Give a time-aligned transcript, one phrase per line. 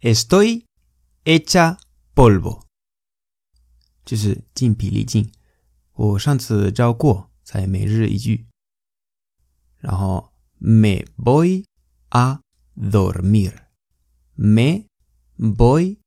[0.00, 0.64] Estoy
[1.24, 1.78] hecha
[2.14, 2.64] polvo。”
[4.04, 5.32] 就是精疲力尽。
[5.92, 8.46] 我上次教过，在每日一句。
[9.78, 11.64] 然后，me voy
[12.10, 12.40] a
[12.78, 14.86] dormir，me
[15.36, 15.98] voy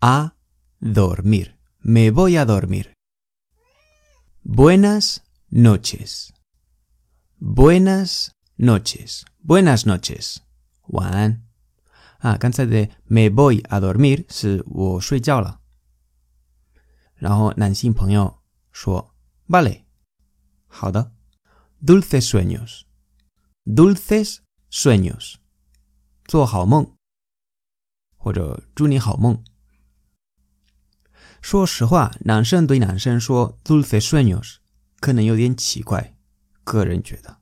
[0.00, 0.34] a
[0.80, 10.38] dormir，me voy a dormir。Buenas noches，buenas noches，buenas noches，
[10.88, 11.42] 晚安。
[12.18, 15.60] 啊，刚才的 me voy a dormir 是我睡觉了。
[17.14, 19.84] 然后男性朋友说：“Vale，
[20.66, 21.12] 好的，
[21.82, 24.38] dulces sueños，dulces
[24.70, 25.36] sueños，
[26.30, 26.92] 做好梦，
[28.16, 29.42] 或者祝你好梦。”
[31.42, 34.56] 说实话，男生对男生说 dulces sueños
[34.98, 36.16] 可能有点奇怪，
[36.64, 37.38] 个人觉得。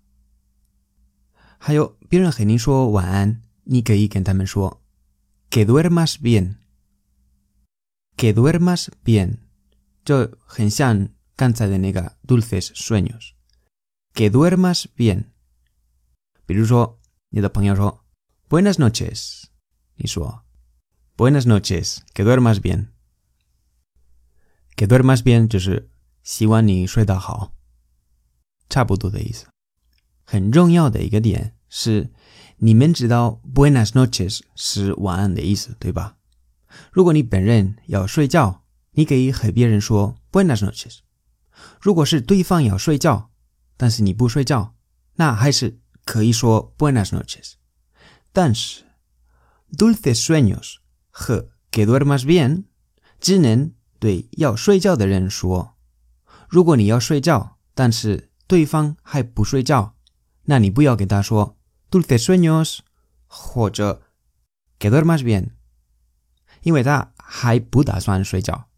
[1.59, 4.83] 还有别人和你说晚安，你可以跟他们说
[5.49, 9.39] “que duermas bien”，“que duermas bien”。
[10.05, 15.31] 就很像刚才的那个 dulces sueños。Que duermas bien。
[16.45, 17.00] 比如说，
[17.31, 18.05] 你的朋友说
[18.49, 19.45] Buenas noches，
[19.97, 20.43] 你说
[21.17, 25.91] Buenas noches，que duermas bien。Que duermas bien 就是
[26.22, 27.55] 希望你睡得好，
[28.69, 29.47] 差不多的意思。
[30.25, 32.12] 很重要的一个点是，
[32.56, 36.17] 你们知道 Buenas noches 是晚安的意思，对吧？
[36.91, 38.62] 如果你本人要睡觉。
[38.97, 41.00] 你可以和别人说 Buenas noches。
[41.81, 43.33] 如果是对方要睡觉，
[43.77, 44.77] 但是你不睡觉，
[45.17, 47.55] 那还是可以说 Buenas noches。
[48.31, 48.84] 但是
[49.72, 50.75] Dulces sueños
[51.09, 52.66] 和 Que duermas bien
[53.19, 55.75] 只能对要睡觉的人说。
[56.47, 59.95] 如果你要睡觉，但是对方还不睡觉，
[60.44, 61.57] 那你不要给他说
[61.91, 62.79] Dulces sueños
[63.28, 64.01] 或者
[64.79, 65.51] Que duermas bien，
[66.63, 68.69] 因为他还不打算睡觉。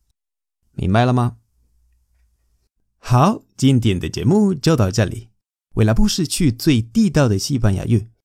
[0.74, 1.38] 明白了吗？
[2.98, 5.30] 好，今天的节目就到这里。
[5.76, 8.11] 为了不失去最地道的西班牙语，